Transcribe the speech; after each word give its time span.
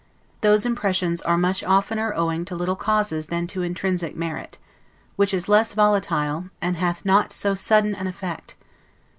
Those 0.41 0.65
impressions 0.65 1.21
are 1.21 1.37
much 1.37 1.63
oftener 1.63 2.11
owing 2.15 2.43
to 2.45 2.55
little 2.55 2.75
causes 2.75 3.27
than 3.27 3.45
to 3.45 3.61
intrinsic 3.61 4.15
merit; 4.15 4.57
which 5.15 5.31
is 5.31 5.47
less 5.47 5.75
volatile, 5.75 6.45
and 6.59 6.75
hath 6.77 7.05
not 7.05 7.31
so 7.31 7.53
sudden 7.53 7.93
an 7.93 8.07
effect. 8.07 8.55